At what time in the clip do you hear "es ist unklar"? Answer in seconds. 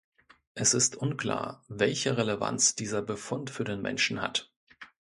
0.55-1.63